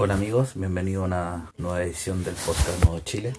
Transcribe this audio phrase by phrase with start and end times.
[0.00, 3.32] Hola amigos, bienvenido a una nueva edición del podcast Nuevo Chile.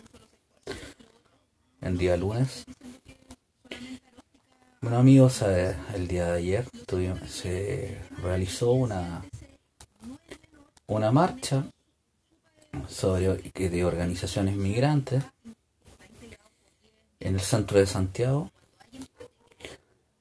[1.80, 2.66] En día lunes.
[4.82, 6.66] Bueno amigos, eh, el día de ayer
[7.30, 9.24] se realizó una,
[10.88, 11.64] una marcha
[12.90, 15.24] sobre, de organizaciones migrantes
[17.22, 18.52] en el centro de Santiago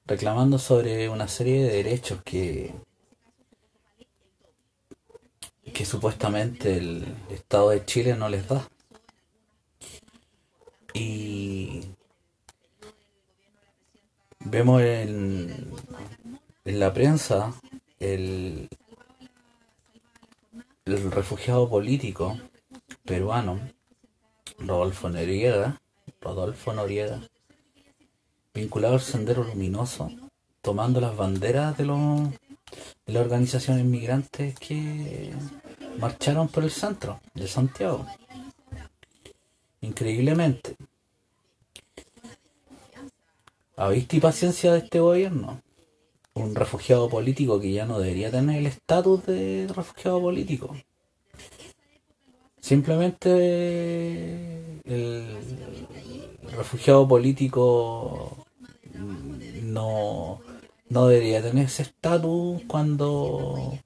[0.06, 2.72] reclamando sobre una serie de derechos que
[5.78, 8.68] que supuestamente el Estado de Chile no les da.
[10.92, 11.82] Y
[14.40, 15.70] vemos en,
[16.64, 17.54] en la prensa
[18.00, 18.68] el,
[20.84, 22.36] el refugiado político
[23.04, 23.60] peruano
[24.58, 25.80] Rodolfo Noriega,
[26.20, 27.20] Rodolfo Noriega,
[28.52, 30.10] vinculado al Sendero Luminoso,
[30.60, 32.30] tomando las banderas de los
[33.06, 35.32] de las organizaciones migrantes que
[35.98, 38.06] marcharon por el centro de Santiago.
[39.80, 40.76] Increíblemente.
[43.76, 45.62] ¿Habéis paciencia de este gobierno?
[46.34, 50.76] Un refugiado político que ya no debería tener el estatus de refugiado político.
[52.60, 54.00] Simplemente
[54.84, 55.38] el
[56.56, 58.46] refugiado político
[59.62, 60.40] no,
[60.88, 63.78] no debería tener ese estatus cuando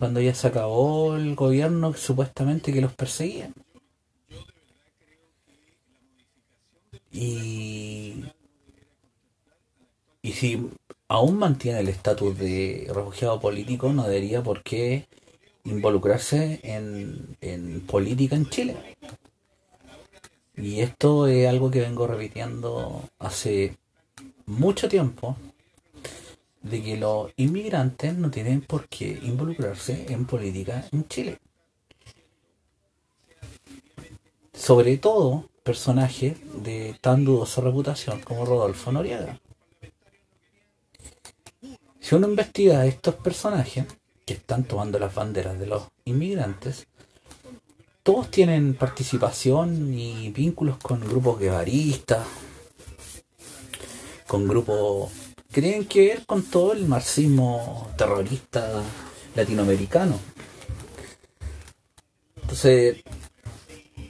[0.00, 3.52] cuando ya se acabó el gobierno supuestamente que los perseguía.
[7.12, 8.24] Y,
[10.22, 10.70] y si
[11.06, 15.06] aún mantiene el estatus de refugiado político, no debería por qué
[15.64, 18.76] involucrarse en, en política en Chile.
[20.56, 23.76] Y esto es algo que vengo repitiendo hace
[24.46, 25.36] mucho tiempo
[26.62, 31.38] de que los inmigrantes no tienen por qué involucrarse en política en Chile.
[34.52, 39.40] Sobre todo personajes de tan dudosa reputación como Rodolfo Noriega.
[42.00, 43.86] Si uno investiga a estos personajes
[44.26, 46.86] que están tomando las banderas de los inmigrantes,
[48.02, 52.26] todos tienen participación y vínculos con grupos guevaristas,
[54.26, 55.10] con grupos
[55.52, 58.82] tienen que ver con todo el marxismo terrorista
[59.34, 60.18] latinoamericano.
[62.40, 63.02] Entonces,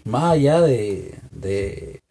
[0.04, 2.02] más allá de, de,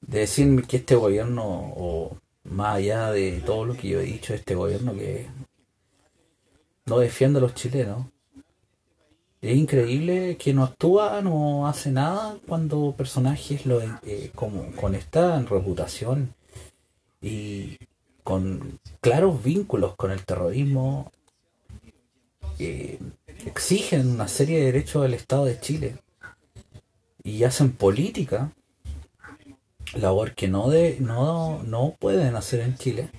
[0.00, 4.34] de decirme que este gobierno, o más allá de todo lo que yo he dicho,
[4.34, 5.26] este gobierno que
[6.86, 8.06] no defiende a los chilenos,
[9.40, 15.38] es increíble que no actúa, no hace nada cuando personajes lo, eh, como, con esta
[15.42, 16.34] reputación
[17.20, 17.78] y,
[18.24, 21.12] con claros vínculos con el terrorismo,
[23.46, 25.96] exigen una serie de derechos del Estado de Chile
[27.22, 28.52] y hacen política,
[29.94, 33.10] labor que no, de, no, no pueden hacer en Chile.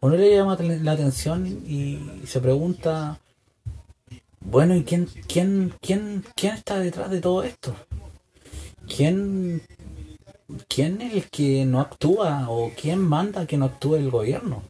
[0.00, 3.20] Uno le llama la atención y se pregunta,
[4.40, 7.74] bueno, ¿y quién, quién, quién, quién está detrás de todo esto?
[8.86, 9.60] ¿Quién
[10.68, 14.62] ¿quién es el que no actúa o quién manda que no actúe el gobierno?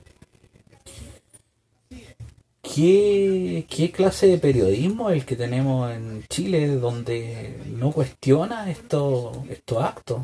[2.62, 9.36] ¿Qué, ¿Qué, clase de periodismo es el que tenemos en Chile donde no cuestiona estos
[9.48, 10.22] estos actos?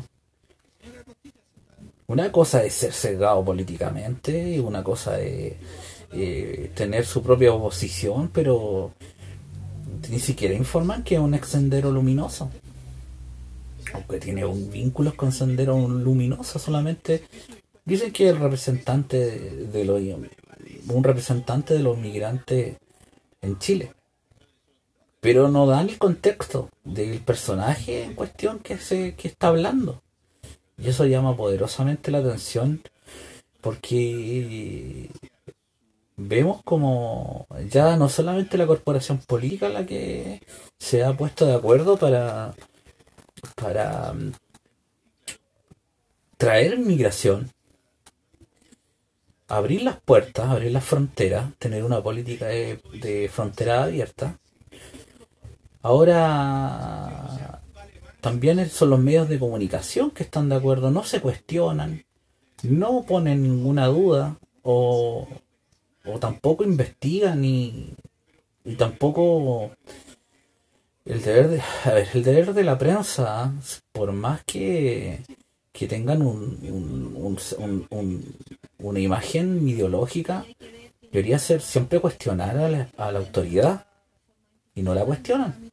[2.07, 5.53] Una cosa es ser cegado políticamente, y una cosa es
[6.13, 8.91] eh, tener su propia oposición, pero
[10.09, 12.51] ni siquiera informan que es un extendero luminoso
[13.95, 17.23] aunque tiene un vínculo con Sendero Luminoso, solamente
[17.85, 20.01] dicen que el representante de los
[20.87, 22.77] un representante de los migrantes
[23.41, 23.93] en Chile.
[25.21, 30.03] Pero no dan el contexto del personaje en cuestión que se que está hablando.
[30.77, 32.81] Y eso llama poderosamente la atención
[33.61, 35.09] porque
[36.17, 40.41] vemos como ya no solamente la corporación política la que
[40.77, 42.53] se ha puesto de acuerdo para
[43.53, 44.31] para mm,
[46.37, 47.51] traer migración,
[49.47, 54.39] abrir las puertas, abrir las fronteras, tener una política de, frontera abierta.
[55.81, 57.61] Ahora
[58.21, 62.03] también son los medios de comunicación que están de acuerdo, no se cuestionan,
[62.63, 65.27] no ponen ninguna duda o,
[66.05, 67.93] o tampoco investigan y,
[68.63, 69.71] y tampoco
[71.05, 73.53] el deber de, a ver, el deber de la prensa,
[73.91, 75.21] por más que,
[75.71, 77.37] que tengan un,
[78.79, 80.45] una imagen ideológica,
[81.11, 82.69] debería ser siempre cuestionar a
[83.11, 83.85] la, autoridad.
[84.73, 85.71] y no la cuestionan.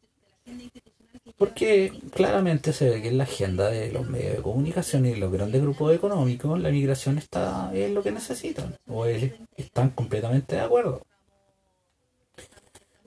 [1.37, 5.33] Porque claramente se ve que en la agenda de los medios de comunicación y los
[5.33, 11.03] grandes grupos económicos la migración está es lo que necesitan o están completamente de acuerdo.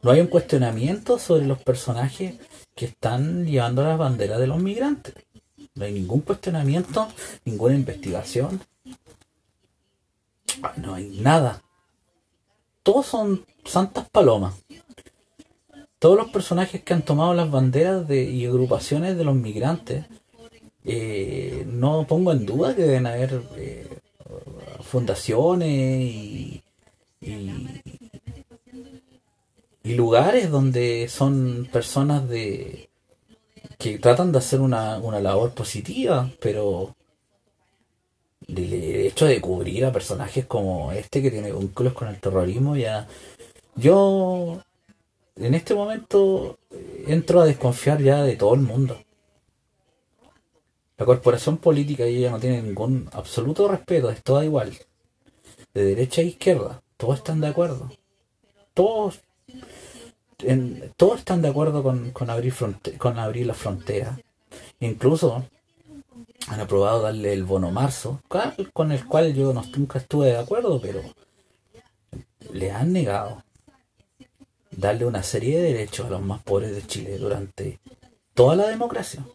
[0.06, 2.36] No hay un cuestionamiento sobre los personajes
[2.76, 5.16] que están llevando las banderas de los migrantes.
[5.74, 7.08] No hay ningún cuestionamiento,
[7.44, 8.62] ninguna investigación.
[10.78, 11.64] No hay nada.
[12.84, 14.54] Todos son santas palomas
[15.98, 20.06] todos los personajes que han tomado las banderas de, y agrupaciones de los migrantes,
[20.84, 23.88] eh, no pongo en duda que deben haber eh,
[24.82, 26.62] fundaciones y,
[29.94, 32.90] lugares donde son personas de
[33.78, 36.96] que tratan de hacer una, una labor positiva, pero
[38.48, 43.08] el hecho de cubrir a personajes como este que tiene vínculos con el terrorismo ya
[43.76, 44.62] yo
[45.36, 46.58] en este momento
[47.08, 48.98] entro a desconfiar ya de todo el mundo.
[50.98, 54.74] La corporación política ya no tiene ningún absoluto respeto, es toda igual.
[55.74, 57.92] De derecha a izquierda, todos están de acuerdo.
[58.74, 59.20] Todos,
[60.98, 62.54] todos están de acuerdo con, abrir,
[62.98, 64.20] con abrir la frontera.
[64.80, 65.46] Incluso
[66.48, 68.22] han aprobado darle el bono marzo,
[68.74, 71.02] con el cual yo nunca estuve de acuerdo, pero
[72.54, 73.44] le han negado
[74.72, 77.80] darle una serie de derechos a los más pobres de Chile durante
[78.34, 79.26] toda la democracia.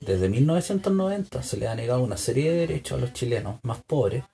[0.00, 4.24] Desde 1990 se le ha negado una serie de derechos a los chilenos más pobres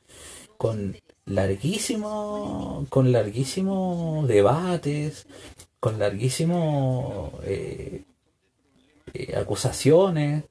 [0.57, 0.97] con
[1.29, 5.27] larguísimo con larguísimos debates,
[5.81, 8.05] con larguísimos eh,
[9.15, 10.45] eh, acusaciones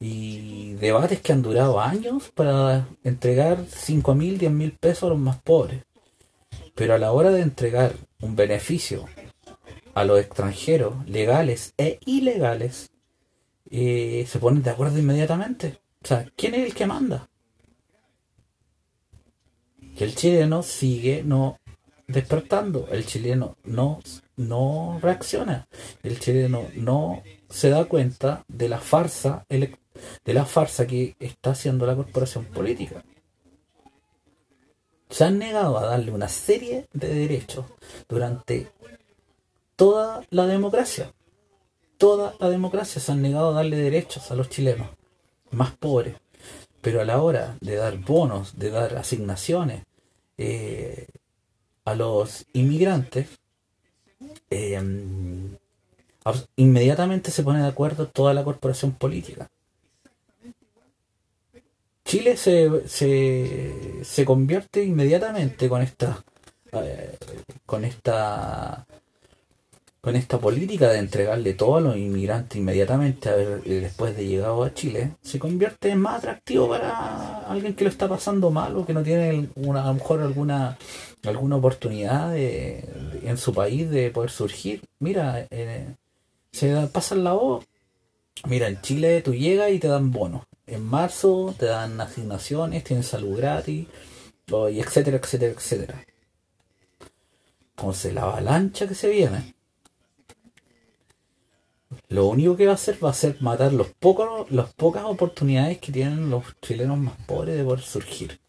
[0.00, 5.18] y debates que han durado años para entregar 5 mil, 10 mil pesos a los
[5.18, 5.82] más pobres.
[6.74, 9.06] Pero a la hora de entregar un beneficio
[9.94, 12.90] a los extranjeros, legales e ilegales,
[13.70, 15.80] eh, se ponen de acuerdo inmediatamente.
[16.04, 17.28] O sea, ¿quién es el que manda?
[19.98, 21.58] Que el chileno sigue no
[22.06, 24.00] despertando, el chileno no,
[24.36, 25.66] no reacciona,
[26.02, 31.84] el chileno no se da cuenta de la farsa, de la farsa que está haciendo
[31.84, 33.04] la corporación política
[35.10, 37.64] se han negado a darle una serie de derechos
[38.08, 38.70] durante
[39.76, 41.12] toda la democracia.
[41.96, 44.88] Toda la democracia se han negado a darle derechos a los chilenos
[45.50, 46.16] más pobres.
[46.80, 49.82] Pero a la hora de dar bonos, de dar asignaciones
[50.38, 51.06] eh,
[51.84, 53.28] a los inmigrantes,
[54.50, 54.80] eh,
[56.56, 59.50] inmediatamente se pone de acuerdo toda la corporación política.
[62.04, 66.24] Chile se, se, se convierte inmediatamente con esta
[66.72, 67.16] eh,
[67.66, 68.86] con esta
[70.08, 74.64] con esta política de entregarle todo a los inmigrantes inmediatamente a eh, después de llegado
[74.64, 78.86] a Chile, se convierte en más atractivo para alguien que lo está pasando mal o
[78.86, 80.78] que no tiene una, a lo mejor alguna
[81.24, 84.80] alguna oportunidad en su país de poder surgir.
[84.98, 85.94] Mira, eh,
[86.52, 87.66] se pasan la voz.
[88.46, 93.06] Mira, en Chile tú llegas y te dan bonos en marzo te dan asignaciones, tienes
[93.08, 93.86] salud gratis,
[94.46, 96.06] y etcétera, etcétera, etcétera.
[97.76, 99.54] Entonces la avalancha que se viene,
[102.08, 105.78] lo único que va a hacer va a ser matar los pocos, las pocas oportunidades
[105.78, 108.40] que tienen los chilenos más pobres de poder surgir.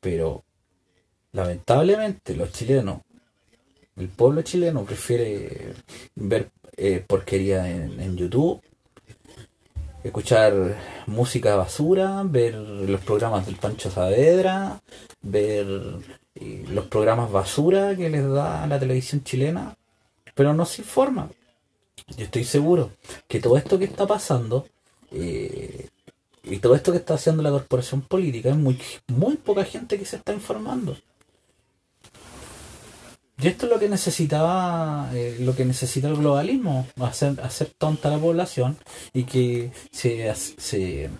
[0.00, 0.44] Pero
[1.32, 3.00] lamentablemente los chilenos,
[3.96, 5.74] el pueblo chileno prefiere
[6.14, 8.62] ver eh, porquería en YouTube
[10.02, 10.76] escuchar
[11.06, 14.80] música basura, ver los programas del Pancho Saavedra,
[15.22, 15.66] ver
[16.34, 19.76] eh, los programas basura que les da la televisión chilena,
[20.34, 21.28] pero no se informa.
[22.16, 22.92] Yo estoy seguro
[23.28, 24.66] que todo esto que está pasando
[25.12, 25.88] eh,
[26.42, 28.78] y todo esto que está haciendo la corporación política es muy,
[29.08, 30.96] muy poca gente que se está informando.
[33.42, 38.10] Y esto es lo que necesitaba, eh, lo que necesita el globalismo, hacer, hacer tonta
[38.10, 38.76] la población
[39.14, 41.10] y que se, se,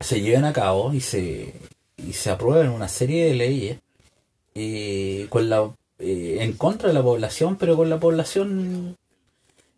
[0.00, 1.54] se lleven a cabo y se,
[1.96, 3.78] y se aprueben una serie de leyes
[4.54, 8.96] eh, con la, en contra de la población, pero con la población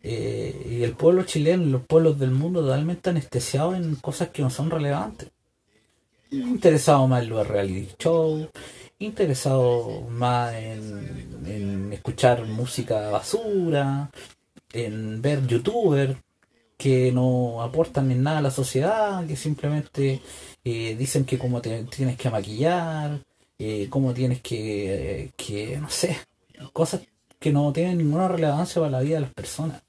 [0.02, 4.50] y el pueblo chileno y los pueblos del mundo totalmente anestesiados en cosas que no
[4.50, 5.30] son relevantes.
[6.30, 8.48] Interesado más en los reality show,
[8.98, 14.10] interesado más en, escuchar música basura,
[14.72, 16.16] en ver youtubers
[16.76, 20.20] que no aportan en nada a la sociedad, que simplemente
[20.64, 23.20] eh, dicen que cómo te, tienes que maquillar,
[23.58, 26.16] eh, cómo tienes que, que, no sé,
[26.72, 27.02] cosas
[27.38, 29.82] que no tienen ninguna relevancia para la vida de las personas.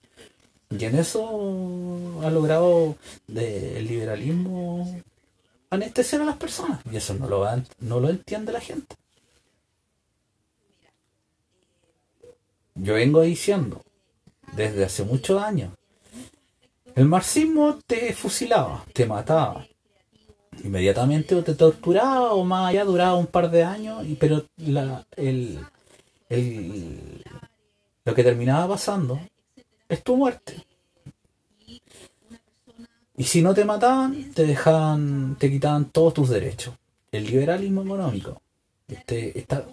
[0.78, 2.96] Y en eso ha logrado
[3.28, 5.02] el liberalismo
[5.70, 6.80] anestesiar a las personas.
[6.92, 7.46] Y eso no lo,
[7.80, 8.96] no lo entiende la gente.
[12.76, 13.84] Yo vengo diciendo
[14.56, 15.74] desde hace muchos años.
[16.96, 19.66] El marxismo te fusilaba, te mataba.
[20.64, 25.60] Inmediatamente o te torturaba o más allá duraba un par de años, pero la, el,
[26.30, 27.24] el,
[28.06, 29.20] lo que terminaba pasando
[29.90, 30.64] es tu muerte.
[33.16, 36.76] Y si no te mataban, te dejaban, te quitaban todos tus derechos.
[37.12, 38.42] El liberalismo económico,
[38.88, 39.66] este, esta,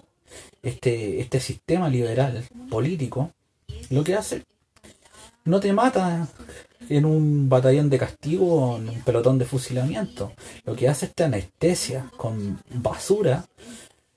[0.62, 3.33] este, este sistema liberal político,
[3.88, 4.45] lo que hace,
[5.45, 6.29] no te mata
[6.90, 10.33] en un batallón de castigo o en un pelotón de fusilamiento.
[10.64, 13.47] Lo que hace es te anestesia con basura,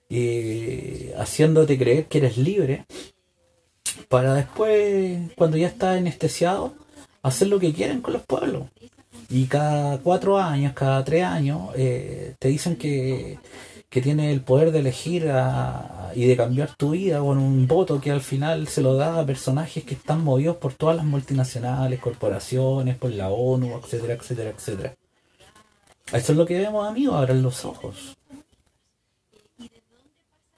[0.09, 2.85] eh, haciéndote creer que eres libre
[4.09, 6.73] para después, cuando ya estás anestesiado,
[7.21, 8.63] hacer lo que quieren con los pueblos.
[9.29, 13.39] Y cada cuatro años, cada tres años, eh, te dicen que,
[13.89, 15.31] que tiene el poder de elegir
[16.15, 19.25] y de cambiar tu vida con un voto que al final se lo da a
[19.25, 24.95] personajes que están movidos por todas las multinacionales, corporaciones, por la ONU, etcétera, etcétera, etcétera.
[26.11, 28.17] Eso es lo que vemos, amigos, abran los ojos.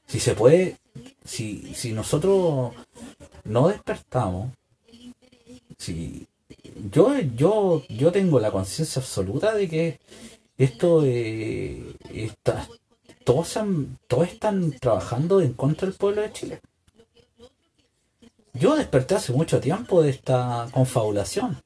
[0.08, 0.78] Si se puede,
[1.26, 2.74] si, si nosotros
[3.44, 4.52] no despertamos,
[5.78, 6.28] si
[6.92, 10.00] yo, yo, yo tengo la conciencia absoluta de que
[10.58, 12.68] esto eh, está,
[13.24, 13.58] todos,
[14.08, 16.62] todos están trabajando en contra del pueblo de Chile.
[18.54, 21.62] Yo desperté hace mucho tiempo de esta confabulación,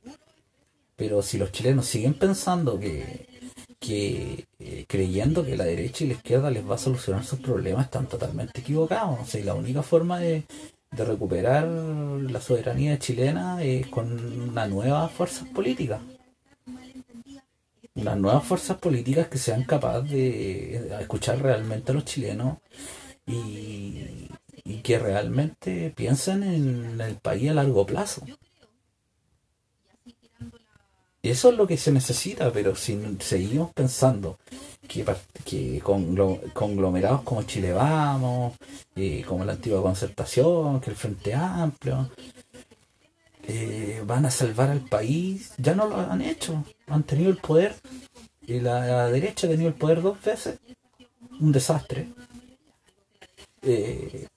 [0.95, 3.27] pero si los chilenos siguen pensando que,
[3.79, 7.86] que eh, creyendo que la derecha y la izquierda les va a solucionar sus problemas,
[7.86, 9.33] están totalmente equivocados.
[9.33, 10.43] O la única forma de,
[10.91, 16.01] de recuperar la soberanía chilena es con una nueva fuerzas políticas.
[17.95, 22.57] Unas nuevas fuerzas políticas que sean capaces de escuchar realmente a los chilenos
[23.25, 24.29] y,
[24.63, 28.24] y que realmente piensen en el país a largo plazo.
[31.21, 34.39] Eso es lo que se necesita, pero si seguimos pensando
[34.88, 35.05] que,
[35.43, 38.55] que conglomerados como Chile Vamos,
[38.95, 42.09] eh, como la antigua concertación, que el Frente Amplio,
[43.43, 47.75] eh, van a salvar al país, ya no lo han hecho, han tenido el poder,
[48.47, 50.59] y la, derecha ha tenido el poder dos veces,
[51.41, 52.09] un desastre.
[53.61, 54.27] Eh,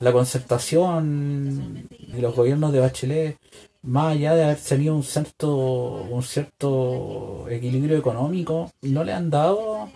[0.00, 3.38] la concertación y los gobiernos de Bachelet
[3.84, 9.90] más allá de haber tenido un cierto, un cierto equilibrio económico, no le han dado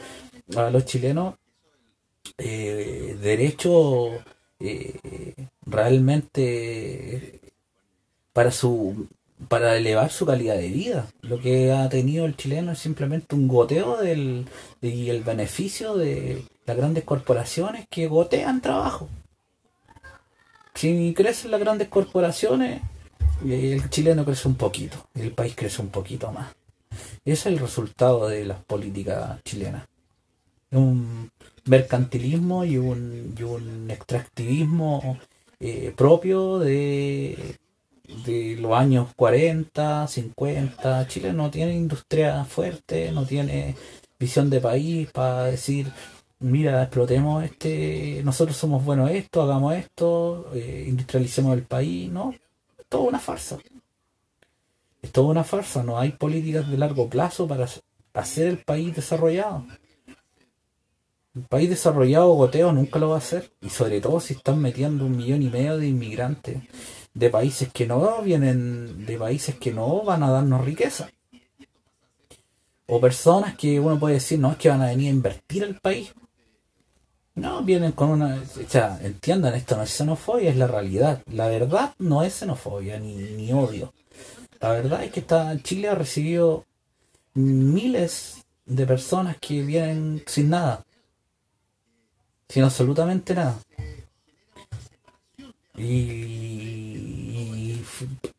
[0.57, 1.35] a los chilenos
[2.37, 4.11] eh, derecho
[4.61, 5.35] eh,
[5.66, 7.40] realmente
[8.33, 9.09] para su
[9.49, 11.07] para elevar su calidad de vida.
[11.23, 14.47] Lo que ha tenido el chileno es simplemente un goteo del,
[14.83, 19.09] y el beneficio de las grandes corporaciones que gotean trabajo.
[20.75, 22.83] Si crecen las grandes corporaciones,
[23.45, 26.54] el chileno crece un poquito, el país crece un poquito más.
[27.25, 29.87] Ese es el resultado de las políticas chilenas.
[30.71, 31.30] Un
[31.66, 35.18] mercantilismo y un, y un extractivismo
[35.61, 37.57] eh, propio de,
[38.25, 41.09] de los años 40, 50.
[41.09, 43.76] Chile no tiene industria fuerte, no tiene
[44.18, 45.92] visión de país para decir,
[46.40, 52.35] mira, explotemos este, nosotros somos buenos esto, hagamos esto, eh, industrialicemos el país, ¿no?
[52.88, 53.59] Toda una farsa.
[55.02, 57.66] Es toda una farsa, no hay políticas de largo plazo para
[58.14, 59.64] hacer el país desarrollado.
[61.35, 63.52] El país desarrollado goteo nunca lo va a hacer.
[63.61, 66.62] Y sobre todo si están metiendo un millón y medio de inmigrantes
[67.14, 71.11] de países que no vienen, de países que no van a darnos riqueza.
[72.87, 75.75] O personas que uno puede decir, no, es que van a venir a invertir el
[75.76, 76.12] país.
[77.38, 78.35] No, vienen con una...
[78.35, 81.23] O sea, entiendan, esto no es xenofobia, es la realidad.
[81.33, 83.92] La verdad no es xenofobia ni, odio.
[84.61, 86.64] La verdad es que está, Chile ha recibido
[87.35, 90.85] miles de personas que vienen sin nada.
[92.49, 93.61] Sin absolutamente nada.
[95.76, 97.80] Y,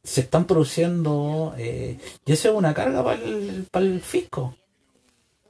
[0.04, 1.56] se están produciendo...
[1.58, 4.56] Eh, y eso es una carga para el, para el fisco.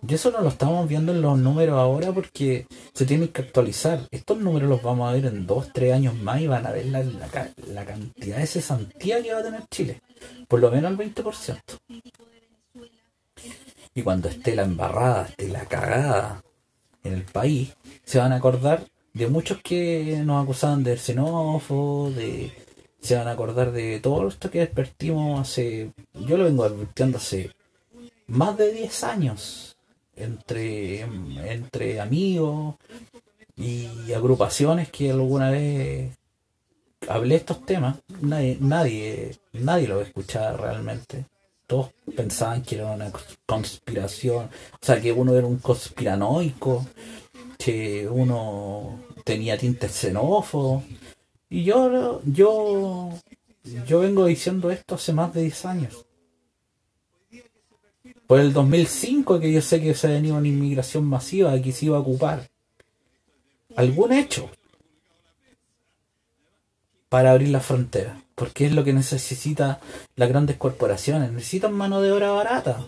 [0.08, 4.08] Y eso no lo estamos viendo en los números ahora porque se tienen que actualizar.
[4.12, 6.86] Estos números los vamos a ver en dos, tres años más y van a ver
[6.86, 10.01] la, la, cantidad de cesantía que va a tener Chile.
[10.48, 11.60] Por lo menos el 20%.
[13.94, 16.44] Y cuando esté la embarrada, esté la cagada
[17.03, 22.51] en el país, se van a acordar de muchos que nos acusaban de xenófobo, de
[23.01, 27.51] se van a acordar de todo esto que advertimos hace, yo lo vengo advirtiendo hace
[28.27, 29.69] más de 10 años,
[30.20, 32.76] entre, entre amigos
[33.56, 36.20] y agrupaciones que alguna vez
[37.08, 41.26] hablé estos temas, nadie, nadie, nadie lo escuchaba realmente.
[41.68, 43.12] Todos pensaban que era una
[43.46, 46.86] conspiración, o sea, que uno era un conspiranoico,
[47.58, 50.84] que uno tenía tintes xenófobos.
[51.50, 53.10] Y yo, yo,
[53.86, 56.06] yo vengo diciendo esto hace más de 10 años.
[58.30, 61.88] Por el 2005 que yo sé que se ha venido una inmigración masiva que se
[61.88, 62.48] iba a ocupar.
[63.76, 64.52] Algún hecho
[67.10, 68.22] para abrir la frontera.
[68.36, 69.80] Porque es lo que necesita
[70.16, 71.32] las grandes corporaciones.
[71.32, 72.86] Necesitan mano de obra barata.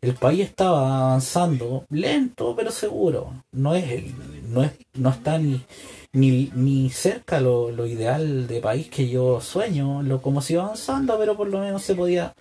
[0.00, 3.44] El país estaba avanzando lento pero seguro.
[3.52, 4.14] No es el,
[4.50, 5.60] no es, no está ni,
[6.14, 10.64] ni, ni cerca lo, lo, ideal de país que yo sueño, lo como si iba
[10.64, 12.34] avanzando, pero por lo menos se podía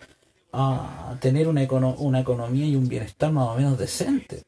[0.54, 4.44] uh, tener una, econo una economía y un bienestar más o menos decente.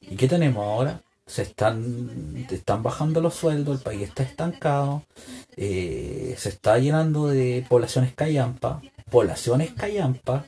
[0.00, 1.02] ¿Y qué tenemos ahora?
[1.26, 5.02] Se están, están bajando los sueldos, el país está estancado,
[5.56, 10.46] eh, se está llenando de poblaciones callampa, poblaciones callampa,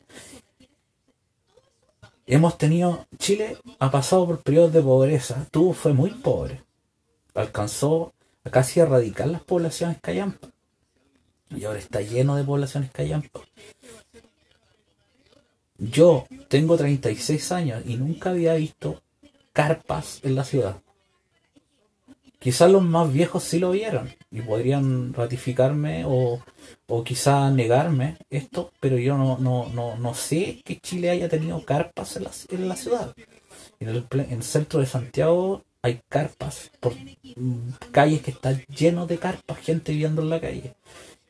[2.25, 6.63] hemos tenido, Chile ha pasado por periodos de pobreza, tuvo, fue muy pobre,
[7.35, 10.51] alcanzó a casi erradicar las poblaciones callampa
[11.55, 13.41] y ahora está lleno de poblaciones callampa.
[15.77, 19.01] Yo tengo 36 años y nunca había visto
[19.51, 20.81] carpas en la ciudad.
[22.41, 26.43] Quizás los más viejos sí lo vieron y podrían ratificarme o,
[26.87, 31.63] o quizás negarme esto, pero yo no, no, no, no sé que Chile haya tenido
[31.63, 33.13] carpas en la, en la ciudad.
[33.79, 36.93] En el, en el, centro de Santiago hay carpas, por
[37.91, 40.73] calles que están llenos de carpas, gente viviendo en la calle.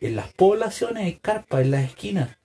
[0.01, 2.37] En las poblaciones hay carpas, en las esquinas.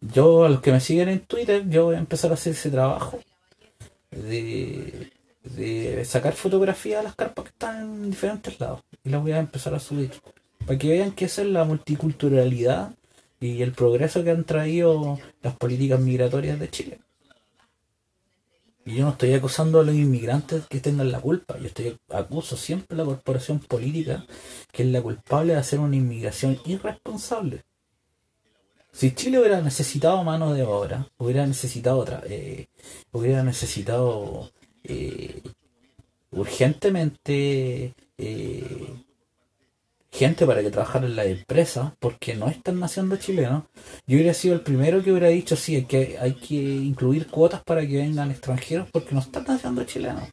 [0.00, 2.70] Yo, a los que me siguen en Twitter, yo voy a empezar a hacer ese
[2.70, 3.20] trabajo
[4.10, 5.10] de
[5.44, 9.38] de sacar fotografías de las carpas que están en diferentes lados y las voy a
[9.38, 10.10] empezar a subir
[10.66, 12.94] para que vean que esa es la multiculturalidad
[13.40, 16.98] y el progreso que han traído las políticas migratorias de Chile.
[18.86, 22.56] Y yo no estoy acusando a los inmigrantes que tengan la culpa, yo estoy acuso
[22.56, 24.26] siempre a la corporación política
[24.72, 27.64] que es la culpable de hacer una inmigración irresponsable.
[28.92, 32.66] Si Chile hubiera necesitado mano de obra, hubiera necesitado otra, eh,
[33.10, 34.52] hubiera necesitado
[34.84, 35.42] eh,
[36.30, 39.03] urgentemente eh,
[40.14, 43.64] gente para que trabajara en la empresa, porque no están naciendo chilenos,
[44.06, 47.64] yo hubiera sido el primero que hubiera dicho, sí, hay que, hay que incluir cuotas
[47.64, 50.28] para que vengan extranjeros, porque no están naciendo chilenos.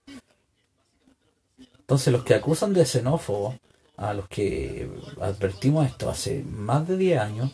[1.80, 3.58] Entonces los que acusan de xenófobo,
[3.98, 4.90] a los que
[5.20, 7.52] advertimos esto hace más de 10 años,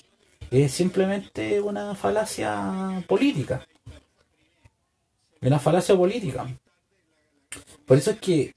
[0.52, 3.66] es simplemente una falacia política.
[5.42, 6.46] Una falacia política.
[7.86, 8.54] Por eso es que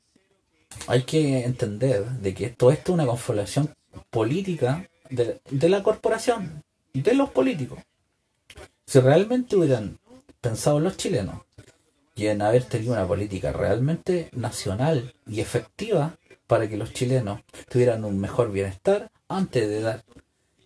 [0.86, 3.74] hay que entender de que todo esto es una confabulación
[4.10, 7.78] política de, de la corporación, de los políticos.
[8.86, 9.98] Si realmente hubieran
[10.40, 11.42] pensado los chilenos
[12.14, 18.04] y en haber tenido una política realmente nacional y efectiva para que los chilenos tuvieran
[18.04, 20.04] un mejor bienestar antes de dar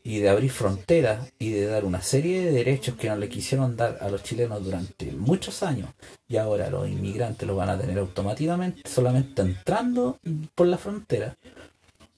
[0.06, 3.74] y de abrir fronteras y de dar una serie de derechos que no le quisieron
[3.74, 5.88] dar a los chilenos durante muchos años.
[6.28, 10.20] Y ahora los inmigrantes lo van a tener automáticamente solamente entrando
[10.54, 11.34] por la frontera.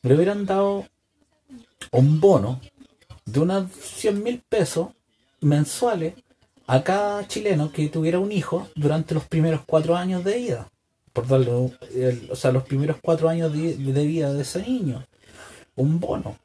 [0.02, 0.84] Le hubieran dado
[1.92, 2.60] un bono
[3.24, 4.88] de unos 100 mil pesos
[5.40, 6.14] mensuales
[6.66, 10.68] a cada chileno que tuviera un hijo durante los primeros cuatro años de vida.
[11.12, 15.06] Por darle o sea los primeros cuatro años de vida de ese niño.
[15.76, 16.36] Un bono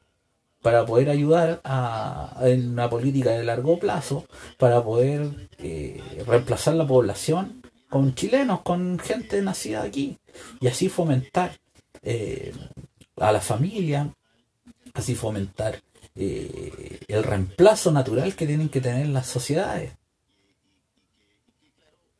[0.62, 4.24] para poder ayudar a, en una política de largo plazo,
[4.58, 10.16] para poder eh, reemplazar la población con chilenos, con gente nacida aquí,
[10.60, 11.58] y así fomentar
[12.02, 12.54] eh,
[13.16, 14.14] a la familia,
[14.94, 15.82] así fomentar
[16.14, 19.92] eh, el reemplazo natural que tienen que tener las sociedades.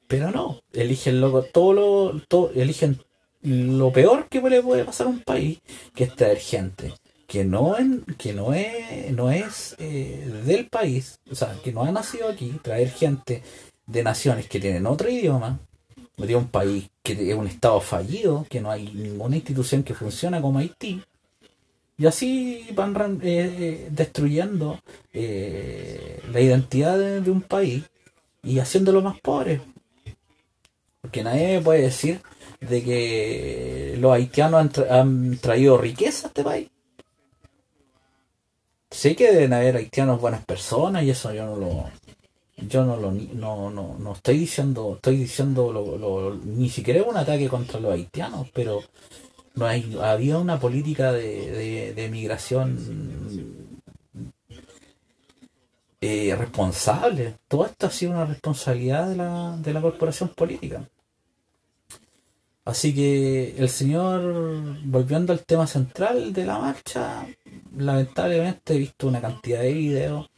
[0.09, 3.01] Pero no, eligen lo, todo lo, eligen
[3.41, 5.61] lo peor que le puede pasar a un país,
[5.95, 6.93] que es traer gente
[7.33, 11.83] que no, en, que no es, no es eh, del país, o sea, que no
[11.83, 13.43] ha nacido aquí, traer gente
[13.87, 15.59] de naciones que tienen otro idioma,
[16.19, 20.43] de un país que es un estado fallido, que no hay ninguna institución que funciona
[20.43, 21.03] como Haití,
[21.97, 24.79] y así van eh, eh, destruyendo
[25.15, 27.85] la identidad de, un país
[28.43, 29.63] y haciéndolo más pobre.
[31.01, 32.21] Porque nadie puede decir
[32.61, 36.72] de que los haitianos han, traído riqueza a este país.
[38.93, 41.91] Sé que deben haber haitianos buenas personas y eso yo no lo
[42.57, 47.49] yo no lo no, no, no estoy diciendo estoy diciendo lo, ni siquiera un ataque
[47.49, 48.83] contra los haitianos pero
[49.55, 52.79] no hay había una política de, de, migración
[56.01, 57.37] eh, responsable.
[57.49, 60.89] Todo esto ha sido una responsabilidad de la, de la corporación política.
[62.65, 64.23] Así que el señor,
[64.85, 67.27] volviendo al tema central de la marcha,
[67.77, 70.31] lamentablemente he visto una cantidad de videos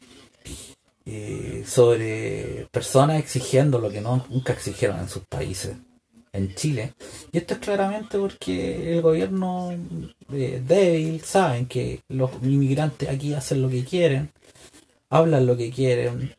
[1.06, 5.76] eh, sobre personas exigiendo lo que nunca exigieron en sus países,
[6.32, 6.94] en Chile.
[7.32, 9.70] Y esto es claramente porque el gobierno
[10.32, 14.30] eh, débil, saben que los inmigrantes aquí hacen lo que quieren,
[15.10, 16.34] hablan lo que quieren,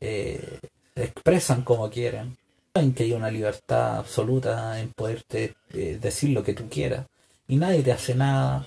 [0.00, 0.60] eh,
[0.94, 2.36] expresan como quieren.
[2.74, 7.06] En que hay una libertad absoluta en poderte eh, decir lo que tú quieras.
[7.48, 8.66] Y nadie te hace nada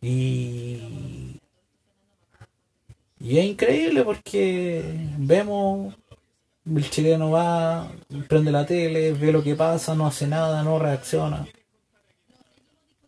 [0.00, 1.38] y
[3.20, 4.82] y es increíble porque
[5.18, 5.94] vemos
[6.66, 7.90] el chileno va
[8.28, 11.46] prende la tele ve lo que pasa no hace nada no reacciona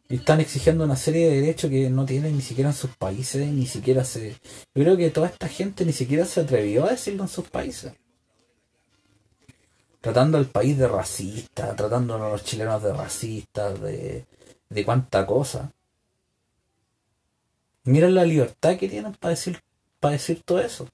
[0.09, 3.46] y están exigiendo una serie de derechos que no tienen ni siquiera en sus países
[3.48, 4.31] ni siquiera se
[4.74, 7.92] yo creo que toda esta gente ni siquiera se atrevió a decirlo en sus países
[10.00, 14.26] tratando al país de racista, tratando a los chilenos de racistas, de,
[14.68, 15.72] de cuánta cosa.
[17.84, 19.60] Mira la libertad que tienen para decir,
[20.00, 20.88] para decir todo eso.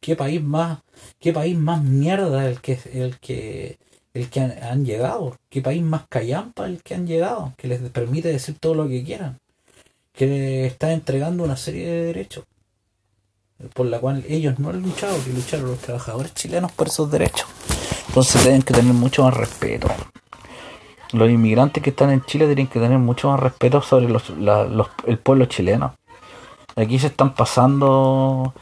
[0.00, 0.80] ¿Qué, país más,
[1.18, 3.78] qué país más mierda el que, el que,
[4.14, 5.36] el que han, llegado?
[5.48, 7.54] ¿Qué país más callampa el que han llegado?
[7.56, 9.38] Que les permite decir todo lo que quieran.
[10.12, 12.44] Que les está entregando una serie de derechos
[13.72, 17.48] por la cual ellos no han luchado, que lucharon los trabajadores chilenos por esos derechos.
[18.08, 19.88] Entonces tienen que tener mucho más respeto.
[21.12, 24.32] Los inmigrantes que están en Chile tienen que tener mucho más respeto sobre los,
[25.06, 25.94] el pueblo chileno.
[26.74, 28.52] Aquí se están pasando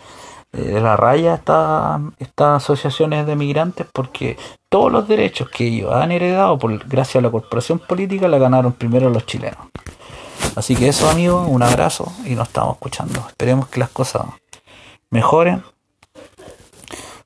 [0.53, 4.37] eh, de la raya estas asociaciones de migrantes porque
[4.69, 8.73] todos los derechos que ellos han heredado por, gracias a la corporación política la ganaron
[8.73, 9.59] primero los chilenos.
[10.55, 13.25] Así que eso amigos, un abrazo y nos estamos escuchando.
[13.27, 14.27] Esperemos que las cosas
[15.11, 15.65] mejoren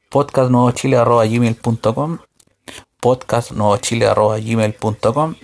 [0.08, 2.18] podcastnuevochile.gmail.com
[3.00, 5.34] podcastnuevochile.gmail.com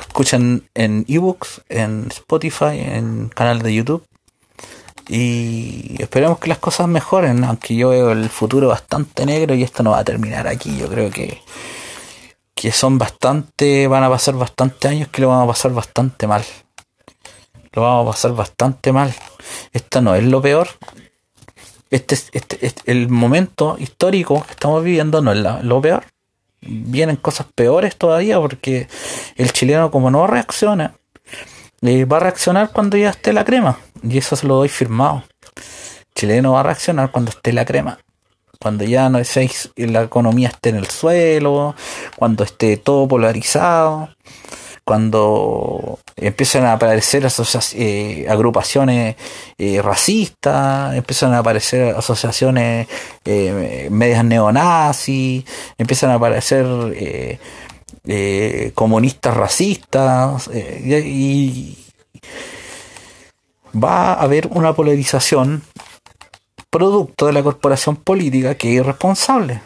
[0.00, 4.04] Escuchen en ebooks, en Spotify, en canal de YouTube
[5.08, 9.82] y esperemos que las cosas mejoren, aunque yo veo el futuro bastante negro y esto
[9.82, 10.76] no va a terminar aquí.
[10.76, 11.40] Yo creo que,
[12.54, 16.44] que son bastante, van a pasar bastante años que lo vamos a pasar bastante mal.
[17.72, 19.14] Lo vamos a pasar bastante mal.
[19.72, 20.68] Esto no es lo peor,
[21.90, 26.04] este, este, este, el momento histórico que estamos viviendo no es lo peor.
[26.60, 28.88] Vienen cosas peores todavía porque
[29.36, 30.94] el chileno como no reacciona,
[31.82, 33.78] eh, va a reaccionar cuando ya esté la crema.
[34.02, 35.24] Y eso se lo doy firmado.
[36.14, 37.98] Chileno va a reaccionar cuando esté la crema.
[38.58, 41.76] Cuando ya no es, la economía esté en el suelo,
[42.16, 44.08] cuando esté todo polarizado
[44.88, 47.28] cuando empiezan a aparecer
[47.74, 49.16] eh, agrupaciones
[49.58, 52.88] eh, racistas, empiezan a aparecer asociaciones
[53.26, 55.44] eh, medias neonazis,
[55.76, 56.64] empiezan a aparecer
[58.74, 61.76] comunistas racistas y
[63.74, 65.60] va a haber una polarización
[66.70, 69.60] producto de la corporación política que es irresponsable.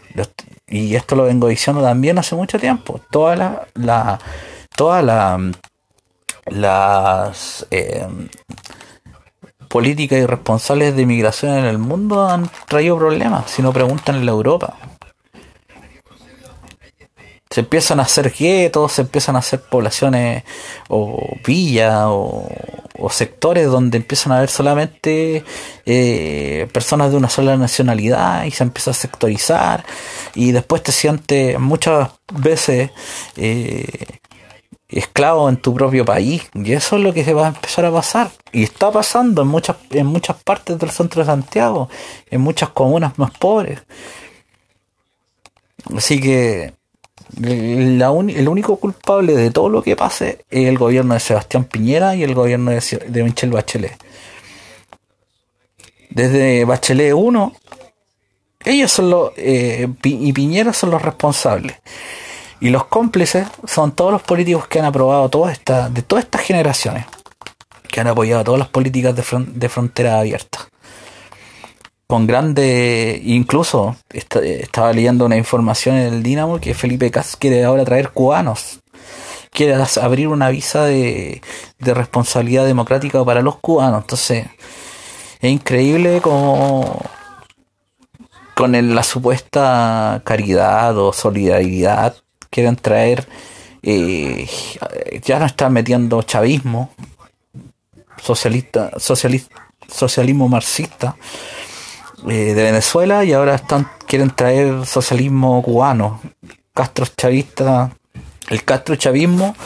[0.66, 3.00] Y esto lo vengo diciendo también hace mucho tiempo.
[3.12, 4.18] Toda la
[4.74, 5.04] todas
[6.46, 8.06] las eh,
[9.72, 14.32] políticas irresponsables de inmigración en el mundo han traído problemas, si no preguntan en la
[14.32, 14.76] Europa.
[17.50, 20.44] Se empiezan a hacer guetos, se empiezan a hacer poblaciones
[20.88, 22.48] o villas o,
[23.10, 25.44] sectores donde empiezan a haber solamente
[25.84, 29.84] eh, personas de una sola nacionalidad y se empieza a sectorizar
[30.34, 32.90] y después te sientes muchas veces
[33.36, 34.06] eh,
[34.92, 36.42] esclavo en tu propio país.
[36.54, 38.30] Y eso es lo que se va a empezar a pasar.
[38.52, 41.88] Y está pasando en muchas, en muchas partes del centro de Santiago,
[42.30, 43.80] en muchas comunas más pobres.
[45.96, 46.74] Así que
[47.42, 52.22] el único culpable de todo lo que pase es el gobierno de Sebastián Piñera y
[52.22, 53.96] el gobierno de, de Michelle Bachelet.
[56.10, 57.52] Desde Bachelet 1,
[58.64, 61.76] ellos son los, eh, y Piñera son los responsables.
[62.62, 66.42] Y los cómplices son todos los políticos que han aprobado todas estas, de todas estas
[66.42, 67.06] generaciones,
[67.90, 70.60] que han apoyado todas las políticas de, frontera abierta.
[72.06, 77.84] con grande, incluso estaba leyendo una información en el Dinamo que Felipe Cas quiere ahora
[77.84, 78.78] traer cubanos,
[79.50, 81.42] quiere abrir una visa de,
[81.80, 84.46] de responsabilidad democrática para los cubanos, entonces
[85.40, 87.02] es increíble como
[88.54, 92.22] con la supuesta caridad o solidaridad
[92.52, 93.26] quieren traer
[93.82, 94.46] eh,
[95.24, 96.90] ya no están metiendo chavismo
[98.22, 98.92] socialista,
[99.88, 101.16] socialismo marxista
[102.28, 106.20] eh, de Venezuela y ahora están quieren traer socialismo cubano.
[106.74, 107.90] Castro chavista
[108.50, 109.56] el Castro chavismo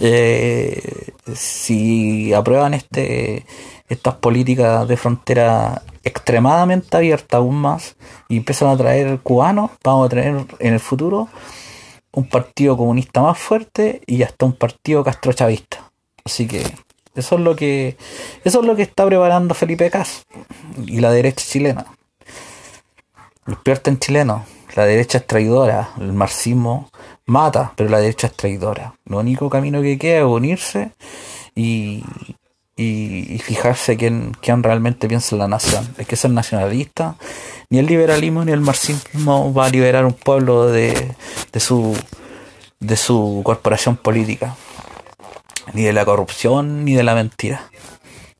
[0.00, 3.44] eh, si aprueban este
[3.88, 7.96] estas políticas de frontera extremadamente abiertas aún más
[8.28, 11.28] y empiezan a traer cubanos vamos a tener en el futuro
[12.12, 15.90] un partido comunista más fuerte y hasta un partido castrochavista
[16.24, 16.62] así que
[17.18, 17.96] eso es lo que
[18.44, 20.24] eso es lo que está preparando Felipe Cas
[20.86, 21.86] y la derecha chilena.
[23.44, 24.44] Despierten chileno.
[24.76, 25.90] La derecha es traidora.
[25.98, 26.90] El marxismo
[27.26, 28.94] mata, pero la derecha es traidora.
[29.06, 30.92] Lo único camino que queda es unirse
[31.56, 32.04] y,
[32.78, 35.86] y, fijarse quién, quién realmente piensa en la nación.
[35.98, 37.16] Hay que ser nacionalista.
[37.70, 41.14] Ni el liberalismo ni el marxismo va a liberar un pueblo de,
[41.52, 41.96] de su
[42.80, 44.56] de su corporación política
[45.74, 47.70] ni de la corrupción, ni de la mentira.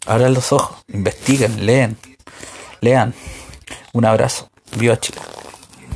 [0.07, 1.99] Abran los ojos, investiguen, leen,
[2.81, 3.15] lean.
[3.93, 4.51] Un abrazo.
[4.77, 5.21] Viva Chile.